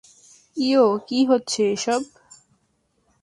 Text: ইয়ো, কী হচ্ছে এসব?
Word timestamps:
ইয়ো, 0.57 0.85
কী 1.07 1.19
হচ্ছে 1.25 1.61
এসব? 1.73 2.01